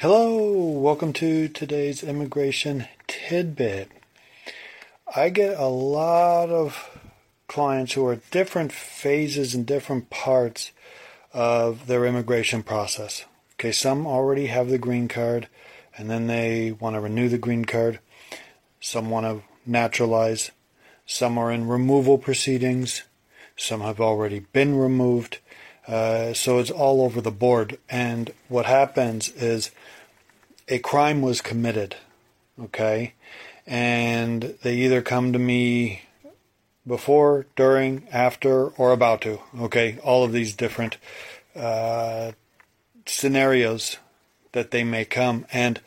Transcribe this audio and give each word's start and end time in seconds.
Hello, 0.00 0.52
welcome 0.78 1.12
to 1.14 1.48
today's 1.48 2.04
immigration 2.04 2.86
tidbit. 3.08 3.90
I 5.16 5.28
get 5.28 5.58
a 5.58 5.66
lot 5.66 6.50
of 6.50 6.96
clients 7.48 7.94
who 7.94 8.06
are 8.06 8.12
at 8.12 8.30
different 8.30 8.70
phases 8.70 9.56
and 9.56 9.66
different 9.66 10.08
parts 10.08 10.70
of 11.32 11.88
their 11.88 12.06
immigration 12.06 12.62
process. 12.62 13.24
Okay, 13.54 13.72
some 13.72 14.06
already 14.06 14.46
have 14.46 14.68
the 14.68 14.78
green 14.78 15.08
card 15.08 15.48
and 15.96 16.08
then 16.08 16.28
they 16.28 16.70
want 16.70 16.94
to 16.94 17.00
renew 17.00 17.28
the 17.28 17.36
green 17.36 17.64
card. 17.64 17.98
Some 18.78 19.10
want 19.10 19.26
to 19.26 19.42
naturalize. 19.66 20.52
Some 21.06 21.36
are 21.38 21.50
in 21.50 21.66
removal 21.66 22.18
proceedings. 22.18 23.02
Some 23.56 23.80
have 23.80 24.00
already 24.00 24.46
been 24.52 24.76
removed. 24.76 25.38
Uh, 25.88 26.34
so 26.34 26.58
it's 26.58 26.70
all 26.70 27.02
over 27.02 27.20
the 27.20 27.30
board. 27.30 27.78
And 27.88 28.30
what 28.48 28.66
happens 28.66 29.30
is 29.30 29.70
a 30.68 30.78
crime 30.78 31.22
was 31.22 31.40
committed, 31.40 31.96
okay? 32.60 33.14
And 33.66 34.54
they 34.62 34.76
either 34.76 35.00
come 35.00 35.32
to 35.32 35.38
me 35.38 36.02
before, 36.86 37.46
during, 37.56 38.06
after, 38.12 38.68
or 38.68 38.92
about 38.92 39.22
to, 39.22 39.40
okay? 39.58 39.98
All 40.04 40.24
of 40.24 40.32
these 40.32 40.54
different 40.54 40.98
uh, 41.56 42.32
scenarios 43.06 43.96
that 44.52 44.70
they 44.70 44.84
may 44.84 45.04
come. 45.04 45.46
And 45.52 45.80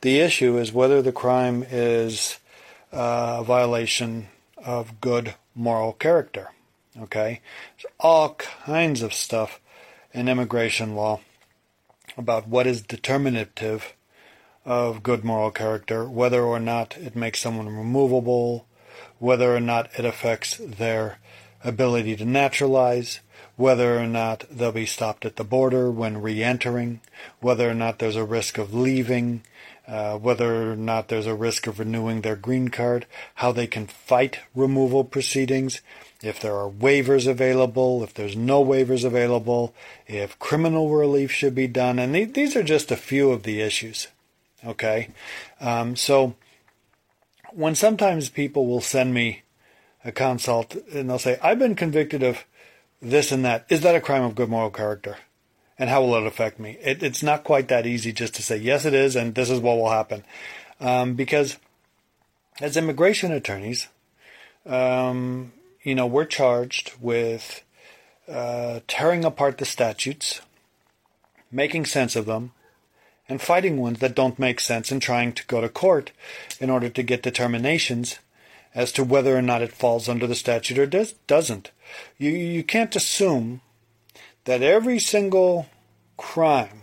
the 0.00 0.18
issue 0.18 0.58
is 0.58 0.72
whether 0.72 1.02
the 1.02 1.12
crime 1.12 1.64
is 1.70 2.38
uh, 2.92 3.38
a 3.40 3.44
violation 3.44 4.28
of 4.56 5.00
good 5.00 5.34
moral 5.54 5.92
character. 5.92 6.50
Okay? 7.00 7.40
There's 7.76 7.92
all 7.98 8.34
kinds 8.34 9.02
of 9.02 9.14
stuff 9.14 9.60
in 10.12 10.28
immigration 10.28 10.94
law 10.94 11.20
about 12.16 12.46
what 12.46 12.66
is 12.66 12.82
determinative 12.82 13.94
of 14.64 15.02
good 15.02 15.24
moral 15.24 15.50
character, 15.50 16.08
whether 16.08 16.42
or 16.42 16.60
not 16.60 16.96
it 16.96 17.16
makes 17.16 17.40
someone 17.40 17.68
removable, 17.68 18.66
whether 19.18 19.54
or 19.54 19.60
not 19.60 19.90
it 19.98 20.04
affects 20.04 20.56
their 20.58 21.18
ability 21.64 22.16
to 22.16 22.24
naturalize, 22.24 23.20
whether 23.56 23.98
or 23.98 24.06
not 24.06 24.44
they'll 24.50 24.72
be 24.72 24.86
stopped 24.86 25.24
at 25.24 25.36
the 25.36 25.44
border 25.44 25.90
when 25.90 26.20
re 26.20 26.42
entering, 26.42 27.00
whether 27.40 27.68
or 27.68 27.74
not 27.74 27.98
there's 27.98 28.16
a 28.16 28.24
risk 28.24 28.58
of 28.58 28.74
leaving, 28.74 29.42
uh, 29.86 30.16
whether 30.18 30.72
or 30.72 30.76
not 30.76 31.08
there's 31.08 31.26
a 31.26 31.34
risk 31.34 31.66
of 31.66 31.78
renewing 31.78 32.20
their 32.20 32.36
green 32.36 32.68
card, 32.68 33.06
how 33.36 33.52
they 33.52 33.66
can 33.66 33.86
fight 33.86 34.40
removal 34.54 35.04
proceedings, 35.04 35.80
if 36.22 36.38
there 36.38 36.56
are 36.56 36.70
waivers 36.70 37.26
available, 37.26 38.02
if 38.04 38.14
there's 38.14 38.36
no 38.36 38.64
waivers 38.64 39.04
available, 39.04 39.74
if 40.06 40.38
criminal 40.38 40.88
relief 40.88 41.32
should 41.32 41.54
be 41.54 41.66
done. 41.66 41.98
And 41.98 42.14
these 42.32 42.54
are 42.54 42.62
just 42.62 42.92
a 42.92 42.96
few 42.96 43.32
of 43.32 43.42
the 43.42 43.60
issues. 43.60 44.06
Okay? 44.64 45.08
Um, 45.60 45.96
so 45.96 46.36
when 47.50 47.74
sometimes 47.74 48.28
people 48.28 48.66
will 48.66 48.80
send 48.80 49.12
me 49.12 49.42
a 50.04 50.12
consult 50.12 50.76
and 50.92 51.10
they'll 51.10 51.18
say, 51.18 51.38
I've 51.42 51.58
been 51.58 51.74
convicted 51.74 52.22
of 52.22 52.44
this 53.00 53.32
and 53.32 53.44
that. 53.44 53.66
Is 53.68 53.80
that 53.82 53.96
a 53.96 54.00
crime 54.00 54.22
of 54.22 54.34
good 54.34 54.48
moral 54.48 54.70
character? 54.70 55.18
And 55.82 55.90
how 55.90 56.02
will 56.02 56.14
it 56.14 56.26
affect 56.28 56.60
me? 56.60 56.78
It, 56.80 57.02
it's 57.02 57.24
not 57.24 57.42
quite 57.42 57.66
that 57.66 57.88
easy 57.88 58.12
just 58.12 58.36
to 58.36 58.42
say, 58.44 58.56
yes, 58.56 58.84
it 58.84 58.94
is, 58.94 59.16
and 59.16 59.34
this 59.34 59.50
is 59.50 59.58
what 59.58 59.76
will 59.76 59.90
happen. 59.90 60.22
Um, 60.78 61.14
because 61.14 61.56
as 62.60 62.76
immigration 62.76 63.32
attorneys, 63.32 63.88
um, 64.64 65.52
you 65.82 65.96
know, 65.96 66.06
we're 66.06 66.24
charged 66.24 66.92
with 67.00 67.64
uh, 68.28 68.78
tearing 68.86 69.24
apart 69.24 69.58
the 69.58 69.64
statutes, 69.64 70.40
making 71.50 71.86
sense 71.86 72.14
of 72.14 72.26
them, 72.26 72.52
and 73.28 73.42
fighting 73.42 73.76
ones 73.76 73.98
that 73.98 74.14
don't 74.14 74.38
make 74.38 74.60
sense 74.60 74.92
and 74.92 75.02
trying 75.02 75.32
to 75.32 75.44
go 75.48 75.60
to 75.60 75.68
court 75.68 76.12
in 76.60 76.70
order 76.70 76.90
to 76.90 77.02
get 77.02 77.24
determinations 77.24 78.20
as 78.72 78.92
to 78.92 79.02
whether 79.02 79.36
or 79.36 79.42
not 79.42 79.62
it 79.62 79.72
falls 79.72 80.08
under 80.08 80.28
the 80.28 80.36
statute 80.36 80.78
or 80.78 80.86
does, 80.86 81.14
doesn't. 81.26 81.72
You, 82.18 82.30
you 82.30 82.62
can't 82.62 82.94
assume 82.94 83.62
that 84.44 84.62
every 84.62 85.00
single 85.00 85.66
crime 86.22 86.82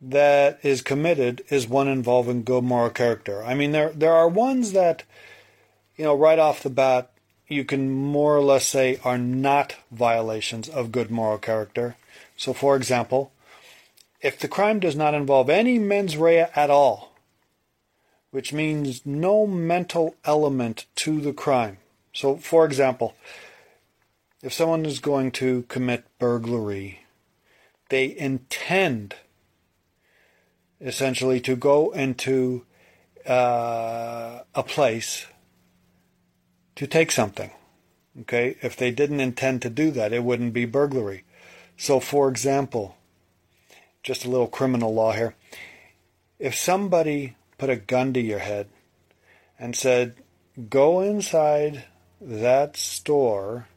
that 0.00 0.60
is 0.62 0.82
committed 0.82 1.42
is 1.48 1.66
one 1.66 1.88
involving 1.88 2.44
good 2.44 2.62
moral 2.62 2.90
character. 2.90 3.42
I 3.42 3.54
mean, 3.54 3.72
there 3.72 3.90
there 3.90 4.12
are 4.12 4.28
ones 4.28 4.72
that, 4.72 5.04
you 5.96 6.04
know, 6.04 6.14
right 6.14 6.38
off 6.38 6.62
the 6.62 6.70
bat, 6.70 7.10
you 7.48 7.64
can 7.64 7.90
more 7.90 8.36
or 8.36 8.42
less 8.42 8.66
say 8.66 9.00
are 9.04 9.18
not 9.18 9.74
violations 9.90 10.68
of 10.68 10.92
good 10.92 11.10
moral 11.10 11.38
character. 11.38 11.96
So, 12.36 12.52
for 12.52 12.76
example, 12.76 13.32
if 14.20 14.38
the 14.38 14.48
crime 14.48 14.80
does 14.80 14.94
not 14.94 15.14
involve 15.14 15.48
any 15.48 15.78
mens 15.78 16.16
rea 16.16 16.46
at 16.54 16.70
all, 16.70 17.14
which 18.30 18.52
means 18.52 19.06
no 19.06 19.46
mental 19.46 20.14
element 20.24 20.84
to 20.96 21.20
the 21.20 21.32
crime. 21.32 21.78
So, 22.12 22.36
for 22.36 22.66
example, 22.66 23.14
if 24.42 24.52
someone 24.52 24.84
is 24.84 25.00
going 25.00 25.32
to 25.32 25.62
commit 25.68 26.04
burglary, 26.18 27.00
they 27.88 28.16
intend 28.16 29.14
essentially 30.80 31.40
to 31.40 31.56
go 31.56 31.90
into 31.90 32.64
uh, 33.26 34.40
a 34.54 34.62
place 34.62 35.26
to 36.76 36.86
take 36.86 37.10
something. 37.10 37.50
Okay, 38.20 38.56
if 38.62 38.76
they 38.76 38.90
didn't 38.90 39.20
intend 39.20 39.62
to 39.62 39.70
do 39.70 39.90
that, 39.92 40.12
it 40.12 40.24
wouldn't 40.24 40.52
be 40.52 40.64
burglary. 40.64 41.24
So, 41.76 42.00
for 42.00 42.28
example, 42.28 42.96
just 44.02 44.24
a 44.24 44.30
little 44.30 44.48
criminal 44.48 44.92
law 44.92 45.12
here. 45.12 45.34
If 46.38 46.54
somebody 46.54 47.36
put 47.58 47.70
a 47.70 47.76
gun 47.76 48.12
to 48.14 48.20
your 48.20 48.40
head 48.40 48.68
and 49.58 49.76
said, 49.76 50.16
Go 50.68 51.00
inside 51.00 51.84
that 52.20 52.76
store 52.76 53.68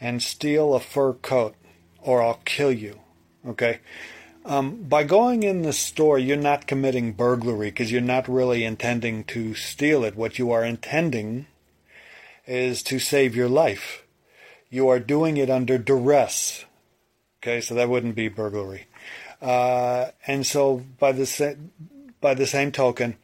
and 0.00 0.22
steal 0.22 0.74
a 0.74 0.80
fur 0.80 1.12
coat, 1.12 1.54
or 2.00 2.22
I'll 2.22 2.40
kill 2.46 2.72
you. 2.72 3.00
Okay? 3.48 3.80
Um, 4.44 4.82
by 4.84 5.04
going 5.04 5.42
in 5.42 5.62
the 5.62 5.72
store, 5.72 6.18
you're 6.18 6.36
not 6.36 6.66
committing 6.66 7.12
burglary 7.12 7.70
because 7.70 7.92
you're 7.92 8.00
not 8.00 8.28
really 8.28 8.64
intending 8.64 9.24
to 9.24 9.54
steal 9.54 10.04
it. 10.04 10.16
What 10.16 10.38
you 10.38 10.50
are 10.52 10.64
intending 10.64 11.46
is 12.46 12.82
to 12.84 12.98
save 12.98 13.36
your 13.36 13.48
life. 13.48 14.04
You 14.70 14.88
are 14.88 15.00
doing 15.00 15.36
it 15.36 15.50
under 15.50 15.76
duress. 15.76 16.64
Okay, 17.42 17.60
so 17.60 17.74
that 17.74 17.88
wouldn't 17.88 18.14
be 18.14 18.28
burglary. 18.28 18.86
Uh, 19.40 20.06
and 20.26 20.46
so, 20.46 20.84
by 20.98 21.12
the 21.12 21.26
sa- 21.26 21.54
by 22.20 22.34
the 22.34 22.46
same 22.46 22.72
token, 22.72 23.16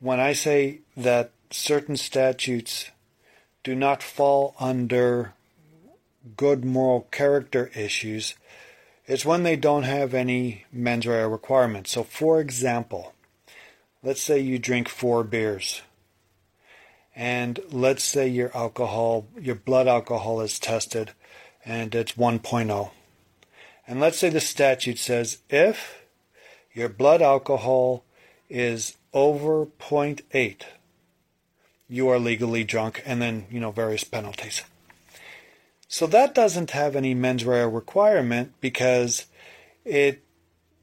when 0.00 0.18
I 0.20 0.32
say 0.32 0.78
that 0.96 1.30
certain 1.50 1.96
statutes 1.96 2.90
do 3.64 3.74
not 3.74 4.02
fall 4.02 4.54
under 4.58 5.34
good 6.36 6.64
moral 6.64 7.08
character 7.10 7.70
issues, 7.74 8.34
it's 9.08 9.24
when 9.24 9.42
they 9.42 9.56
don't 9.56 9.84
have 9.84 10.12
any 10.12 10.66
mens 10.70 11.06
rea 11.06 11.22
requirements. 11.22 11.90
So, 11.90 12.04
for 12.04 12.40
example, 12.40 13.14
let's 14.02 14.20
say 14.22 14.38
you 14.38 14.58
drink 14.58 14.88
four 14.88 15.24
beers, 15.24 15.80
and 17.16 17.58
let's 17.70 18.04
say 18.04 18.28
your 18.28 18.54
alcohol, 18.54 19.26
your 19.40 19.54
blood 19.54 19.88
alcohol 19.88 20.42
is 20.42 20.58
tested, 20.58 21.12
and 21.64 21.94
it's 21.94 22.12
1.0. 22.12 22.90
And 23.86 24.00
let's 24.00 24.18
say 24.18 24.28
the 24.28 24.40
statute 24.40 24.98
says 24.98 25.38
if 25.48 26.02
your 26.74 26.90
blood 26.90 27.22
alcohol 27.22 28.04
is 28.50 28.98
over 29.14 29.64
0.8, 29.64 30.62
you 31.88 32.08
are 32.08 32.18
legally 32.18 32.62
drunk, 32.62 33.02
and 33.06 33.22
then, 33.22 33.46
you 33.50 33.58
know, 33.58 33.70
various 33.70 34.04
penalties. 34.04 34.62
So 35.88 36.06
that 36.06 36.34
doesn't 36.34 36.72
have 36.72 36.94
any 36.94 37.14
mens 37.14 37.44
rea 37.44 37.64
requirement 37.64 38.52
because 38.60 39.26
it 39.84 40.22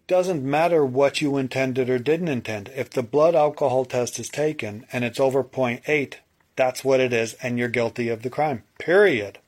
doesn't 0.08 0.44
matter 0.44 0.84
what 0.86 1.22
you 1.22 1.38
intended 1.38 1.90
or 1.90 2.00
didn't 2.00 2.28
intend. 2.28 2.70
If 2.76 2.90
the 2.90 3.04
blood 3.04 3.36
alcohol 3.36 3.86
test 3.86 4.20
is 4.20 4.30
taken 4.30 4.86
and 4.92 5.04
it's 5.04 5.20
over 5.20 5.44
0.8, 5.44 6.16
that's 6.56 6.84
what 6.84 7.00
it 7.00 7.14
is, 7.14 7.34
and 7.36 7.58
you're 7.58 7.70
guilty 7.70 8.10
of 8.10 8.24
the 8.24 8.30
crime. 8.30 8.64
Period. 8.80 9.40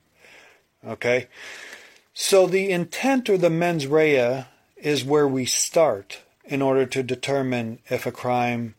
Okay? 0.86 1.27
So 2.13 2.48
the 2.48 2.69
intent 2.69 3.30
or 3.30 3.38
the 3.38 3.50
mens 3.50 3.88
rea 3.88 4.45
is 4.75 5.03
where 5.03 5.27
we 5.27 5.45
start 5.45 6.21
in 6.45 6.62
order 6.62 6.86
to 6.86 7.03
determine 7.03 7.80
if 7.89 8.06
a 8.06 8.12
crime 8.12 8.75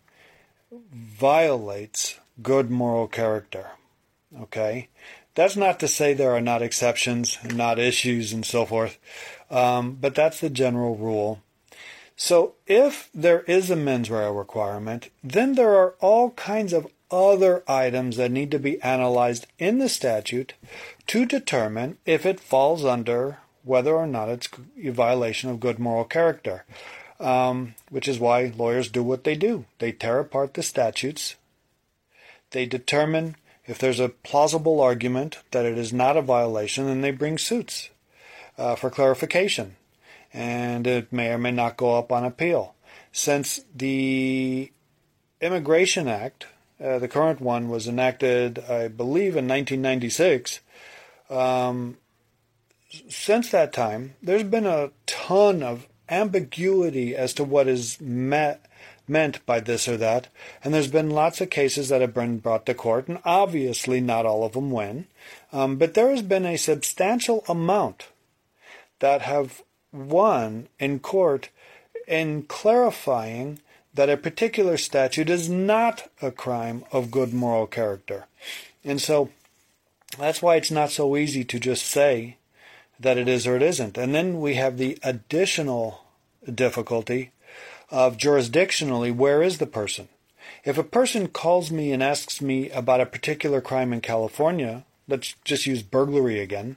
violates 0.93 2.19
good 2.43 2.71
moral 2.71 3.09
character. 3.09 3.71
Okay? 4.41 4.89
That's 5.39 5.55
not 5.55 5.79
to 5.79 5.87
say 5.87 6.15
there 6.15 6.33
are 6.33 6.41
not 6.41 6.63
exceptions 6.63 7.39
not 7.45 7.79
issues 7.79 8.33
and 8.33 8.45
so 8.45 8.67
forth, 8.67 8.99
um, 9.53 9.97
but 10.01 10.17
that's 10.17 10.41
the 10.41 10.51
general 10.51 10.97
rule. 10.97 11.39
So 12.17 12.55
if 12.67 13.09
there 13.15 13.43
is 13.43 13.71
a 13.71 13.77
mens 13.77 14.11
rea 14.11 14.33
requirement, 14.33 15.11
then 15.23 15.55
there 15.55 15.77
are 15.77 15.95
all 16.01 16.31
kinds 16.31 16.73
of 16.73 16.89
other 17.09 17.63
items 17.69 18.17
that 18.17 18.33
need 18.33 18.51
to 18.51 18.59
be 18.59 18.83
analyzed 18.83 19.47
in 19.61 19.79
the 19.79 19.89
statute 19.89 20.55
to 21.07 21.25
determine 21.25 21.99
if 22.05 22.27
it 22.27 22.41
falls 22.41 22.85
under 22.85 23.39
whether 23.63 23.95
or 23.95 24.09
not 24.09 24.29
it's 24.29 24.49
a 24.83 24.91
violation 24.91 25.51
of 25.51 25.61
good 25.61 25.79
moral 25.79 26.05
character. 26.05 26.65
um, 27.21 27.75
which 27.91 28.09
is 28.09 28.19
why 28.19 28.53
lawyers 28.57 28.89
do 28.89 29.05
what 29.05 29.23
they 29.23 29.37
do. 29.37 29.67
They 29.79 29.93
tear 29.93 30.19
apart 30.19 30.55
the 30.55 30.63
statutes, 30.63 31.37
they 32.51 32.67
determine 32.67 33.37
if 33.69 33.79
there's 33.79 34.01
a 34.01 34.09
plausible 34.09 34.81
argument 34.81 35.39
that 35.51 35.67
it 35.67 35.77
is 35.77 35.93
not 35.93 36.17
a 36.17 36.23
violation, 36.23 36.87
then 36.87 37.03
they 37.03 37.11
bring 37.11 37.37
suits 37.37 37.91
uh, 38.57 38.75
for 38.75 38.91
clarification. 38.91 39.77
And 40.33 40.87
it 40.87 41.13
may 41.13 41.31
or 41.31 41.39
may 41.39 41.53
not 41.53 41.77
go 41.77 41.99
up 41.99 42.11
on 42.11 42.25
appeal. 42.25 42.75
Since 43.13 43.61
the 43.75 44.73
Immigration 45.41 46.09
Act, 46.09 46.47
uh, 46.83 46.99
the 46.99 47.09
current 47.09 47.41
one, 47.41 47.69
was 47.69 47.87
enacted, 47.87 48.59
I 48.59 48.89
believe, 48.89 49.37
in 49.37 49.47
1996, 49.47 50.61
um, 51.29 51.99
since 53.09 53.51
that 53.51 53.73
time, 53.73 54.15
there's 54.23 54.45
been 54.45 54.67
a 54.67 54.91
ton 55.05 55.63
of 55.63 55.87
ambiguity 56.11 57.15
as 57.15 57.33
to 57.35 57.45
what 57.45 57.69
is 57.69 58.01
meant 58.01 58.61
by 59.47 59.61
this 59.61 59.89
or 59.89 59.97
that, 59.97 60.29
and 60.63 60.73
there's 60.73 60.89
been 60.89 61.11
lots 61.11 61.41
of 61.41 61.51
cases 61.51 61.89
that 61.89 62.01
have 62.01 62.15
been 62.15 62.39
brought 62.39 62.67
to 62.67 62.75
court, 62.75 63.09
and 63.09 63.19
obviously 63.25 64.01
not 64.01 64.27
all 64.27 64.45
of 64.45 64.53
them 64.53 64.71
win, 64.71 65.07
um, 65.53 65.77
but 65.77 65.95
there 65.95 66.11
has 66.11 66.23
been 66.23 66.47
a 66.47 66.57
substantial 66.57 67.45
amount 67.49 68.09
that 69.01 69.23
have 69.23 69.63
won 69.93 70.69
in 70.79 70.99
court 70.99 71.49
in 72.07 72.43
clarifying 72.43 73.61
that 73.95 74.11
a 74.11 74.17
particular 74.17 74.77
statute 74.77 75.31
is 75.31 75.49
not 75.49 76.11
a 76.23 76.31
crime 76.31 76.85
of 76.93 77.11
good 77.11 77.33
moral 77.33 77.67
character. 77.67 78.27
And 78.85 79.01
so 79.01 79.31
that's 80.19 80.41
why 80.41 80.57
it's 80.57 80.71
not 80.71 80.91
so 80.91 81.17
easy 81.17 81.45
to 81.45 81.59
just 81.59 81.85
say 81.85 82.37
that 83.01 83.19
it 83.19 83.29
is 83.29 83.47
or 83.47 83.57
it 83.57 83.63
isn't. 83.63 83.97
And 83.97 84.15
then 84.15 84.41
we 84.41 84.55
have 84.55 84.77
the 84.77 84.99
additional 85.03 86.05
difficulty 86.53 87.33
of 87.91 88.17
jurisdictionally, 88.17 89.15
where 89.15 89.43
is 89.43 89.59
the 89.59 89.67
person? 89.67 90.09
If 90.65 90.79
a 90.79 90.85
person 90.85 91.29
calls 91.29 91.71
me 91.71 91.93
and 91.93 92.03
asks 92.03 92.41
me 92.41 92.71
about 92.71 93.01
a 93.01 93.07
particular 93.07 93.61
crime 93.61 93.93
in 93.93 94.01
California, 94.01 94.85
let's 95.07 95.37
just 95.45 95.67
use 95.67 95.83
burglary 95.83 96.41
again, 96.41 96.77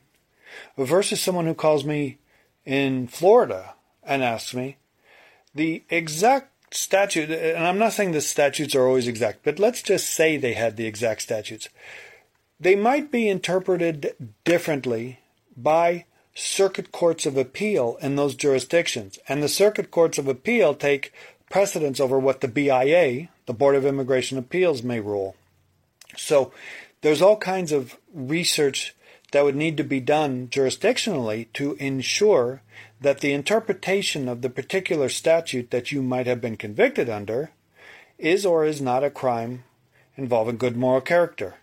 versus 0.78 1.22
someone 1.22 1.46
who 1.46 1.54
calls 1.54 1.84
me 1.84 2.18
in 2.66 3.08
Florida 3.08 3.74
and 4.04 4.24
asks 4.24 4.54
me, 4.54 4.78
the 5.54 5.84
exact 5.90 6.74
statute, 6.74 7.30
and 7.30 7.68
I'm 7.68 7.78
not 7.78 7.94
saying 7.94 8.12
the 8.12 8.22
statutes 8.22 8.76
are 8.76 8.88
always 8.88 9.08
exact, 9.08 9.40
but 9.44 9.60
let's 9.60 9.82
just 9.82 10.10
say 10.10 10.38
they 10.38 10.54
had 10.54 10.78
the 10.78 10.86
exact 10.86 11.22
statutes. 11.24 11.68
They 12.60 12.76
might 12.76 13.12
be 13.12 13.28
interpreted 13.28 14.16
differently 14.46 15.20
by 15.58 16.06
circuit 16.42 16.92
courts 16.92 17.26
of 17.26 17.38
appeal 17.38 17.98
in 18.02 18.16
those 18.16 18.36
jurisdictions. 18.36 19.20
And 19.28 19.42
the 19.42 19.48
circuit 19.48 19.92
courts 19.92 20.18
of 20.18 20.28
appeal 20.28 20.74
take 20.74 21.14
precedence 21.50 22.00
over 22.00 22.18
what 22.18 22.42
the 22.42 22.48
BIA, 22.48 23.30
the 23.46 23.54
Board 23.54 23.76
of 23.76 23.86
Immigration 23.86 24.38
Appeals, 24.38 24.84
may 24.84 25.00
rule. 25.00 25.36
So 26.18 26.52
there's 27.02 27.22
all 27.22 27.38
kinds 27.38 27.72
of 27.72 27.98
research 28.14 28.96
that 29.32 29.44
would 29.44 29.56
need 29.56 29.78
to 29.78 29.84
be 29.84 30.00
done 30.00 30.48
jurisdictionally 30.48 31.48
to 31.54 31.76
ensure 31.76 32.62
that 33.00 33.20
the 33.20 33.34
interpretation 33.34 34.28
of 34.28 34.42
the 34.42 34.50
particular 34.50 35.10
statute 35.10 35.72
that 35.72 35.92
you 35.92 36.02
might 36.02 36.28
have 36.28 36.42
been 36.42 36.58
convicted 36.58 37.10
under 37.10 37.52
is 38.18 38.46
or 38.46 38.66
is 38.66 38.82
not 38.82 39.04
a 39.04 39.10
crime 39.10 39.64
involving 40.16 40.58
good 40.58 40.78
moral 40.78 41.02
character. 41.02 41.56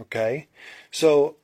Okay? 0.00 0.48
So 0.90 1.36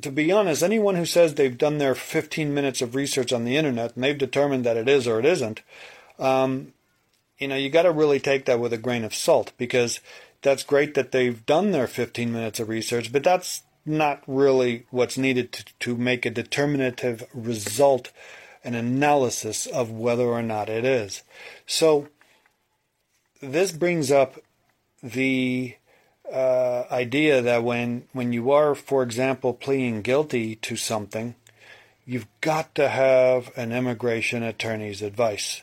to 0.00 0.10
be 0.10 0.30
honest, 0.30 0.62
anyone 0.62 0.94
who 0.94 1.04
says 1.04 1.34
they've 1.34 1.58
done 1.58 1.78
their 1.78 1.94
15 1.94 2.52
minutes 2.52 2.82
of 2.82 2.94
research 2.94 3.32
on 3.32 3.44
the 3.44 3.56
internet 3.56 3.94
and 3.94 4.04
they've 4.04 4.18
determined 4.18 4.64
that 4.64 4.76
it 4.76 4.88
is 4.88 5.06
or 5.06 5.18
it 5.18 5.24
isn't, 5.24 5.62
um, 6.18 6.72
you 7.38 7.48
know, 7.48 7.56
you 7.56 7.70
got 7.70 7.82
to 7.82 7.92
really 7.92 8.20
take 8.20 8.44
that 8.46 8.60
with 8.60 8.72
a 8.72 8.78
grain 8.78 9.04
of 9.04 9.14
salt 9.14 9.52
because 9.58 10.00
that's 10.42 10.62
great 10.62 10.94
that 10.94 11.12
they've 11.12 11.44
done 11.46 11.72
their 11.72 11.86
15 11.86 12.32
minutes 12.32 12.60
of 12.60 12.68
research, 12.68 13.12
but 13.12 13.24
that's 13.24 13.62
not 13.84 14.22
really 14.26 14.86
what's 14.90 15.16
needed 15.16 15.52
to, 15.52 15.64
to 15.80 15.96
make 15.96 16.26
a 16.26 16.30
determinative 16.30 17.26
result, 17.32 18.12
an 18.64 18.74
analysis 18.74 19.66
of 19.66 19.90
whether 19.90 20.26
or 20.26 20.42
not 20.42 20.68
it 20.68 20.84
is. 20.84 21.22
So, 21.66 22.08
this 23.40 23.72
brings 23.72 24.10
up 24.10 24.40
the 25.02 25.76
uh, 26.32 26.84
idea 26.90 27.40
that 27.42 27.62
when 27.64 28.04
when 28.12 28.32
you 28.32 28.50
are, 28.50 28.74
for 28.74 29.02
example, 29.02 29.54
pleading 29.54 30.02
guilty 30.02 30.56
to 30.56 30.76
something, 30.76 31.34
you've 32.06 32.26
got 32.40 32.74
to 32.74 32.88
have 32.88 33.50
an 33.56 33.72
immigration 33.72 34.42
attorney's 34.42 35.02
advice. 35.02 35.62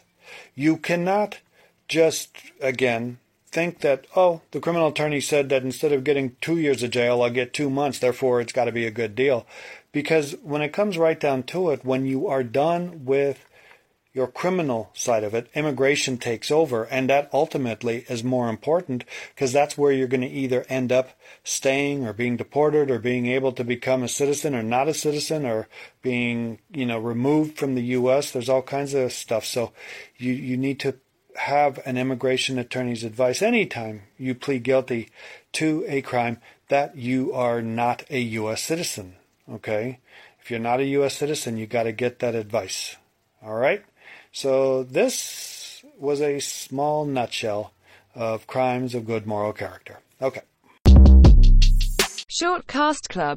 You 0.56 0.77
cannot 0.77 1.39
just 1.88 2.38
again 2.62 3.19
think 3.56 3.79
that 3.79 4.06
oh 4.15 4.41
the 4.51 4.59
criminal 4.59 4.89
attorney 4.89 5.21
said 5.21 5.50
that 5.50 5.63
instead 5.63 5.91
of 5.94 6.03
getting 6.03 6.35
two 6.41 6.57
years 6.57 6.83
of 6.83 6.91
jail 6.91 7.21
I'll 7.21 7.29
get 7.29 7.53
two 7.53 7.69
months 7.69 8.00
therefore 8.00 8.41
it's 8.41 8.51
got 8.51 8.65
to 8.65 8.71
be 8.71 8.85
a 8.85 8.91
good 8.91 9.15
deal 9.15 9.45
because 9.91 10.33
when 10.44 10.62
it 10.62 10.73
comes 10.73 10.97
right 10.97 11.17
down 11.17 11.44
to 11.44 11.69
it 11.69 11.85
when 11.85 12.06
you 12.06 12.27
are 12.27 12.44
done 12.44 13.06
with 13.06 13.45
your 14.15 14.27
criminal 14.27 14.89
side 14.94 15.25
of 15.25 15.33
it, 15.33 15.50
immigration 15.53 16.17
takes 16.17 16.50
over, 16.50 16.85
and 16.85 17.09
that 17.09 17.29
ultimately 17.33 18.06
is 18.07 18.23
more 18.23 18.47
important 18.47 19.03
because 19.35 19.51
that's 19.51 19.77
where 19.77 19.91
you're 19.91 20.07
going 20.07 20.21
to 20.21 20.27
either 20.27 20.65
end 20.69 20.89
up 20.89 21.09
staying 21.44 22.07
or 22.07 22.13
being 22.13 22.38
deported 22.38 22.89
or 22.89 22.97
being 22.97 23.25
able 23.25 23.51
to 23.51 23.65
become 23.65 24.03
a 24.03 24.07
citizen 24.07 24.56
or 24.56 24.63
not 24.63 24.88
a 24.88 24.94
citizen 24.94 25.45
or 25.45 25.67
being, 26.01 26.57
you 26.71 26.85
know, 26.85 26.97
removed 26.97 27.57
from 27.57 27.75
the 27.75 27.83
U.S. 27.83 28.31
There's 28.31 28.47
all 28.47 28.62
kinds 28.62 28.94
of 28.94 29.12
stuff. 29.12 29.44
So 29.44 29.73
you, 30.17 30.31
you 30.31 30.56
need 30.56 30.79
to 30.79 30.95
have 31.35 31.85
an 31.85 31.97
immigration 31.97 32.57
attorney's 32.57 33.03
advice 33.03 33.41
anytime 33.41 34.03
you 34.17 34.33
plead 34.33 34.63
guilty 34.63 35.09
to 35.51 35.83
a 35.89 36.01
crime 36.01 36.39
that 36.69 36.95
you 36.95 37.33
are 37.33 37.62
not 37.62 38.06
a 38.09 38.19
U.S. 38.19 38.63
citizen. 38.63 39.17
Okay? 39.51 40.00
If 40.39 40.50
you're 40.50 40.59
not 40.62 40.79
a 40.79 40.85
U.S. 40.85 41.15
citizen, 41.15 41.57
you 41.57 41.67
got 41.67 41.83
to 41.83 41.91
get 41.91 42.19
that 42.19 42.33
advice. 42.33 42.95
All 43.44 43.56
right? 43.56 43.83
So 44.35 44.83
this 44.83 45.81
was 45.97 46.19
a 46.19 46.41
small 46.41 47.05
nutshell 47.05 47.71
of 48.13 48.47
crimes 48.47 48.93
of 48.93 49.05
good 49.05 49.25
moral 49.25 49.53
character. 49.53 49.99
Okay. 50.21 50.41
Short 52.27 52.67
Cast 52.67 53.07
Club 53.07 53.33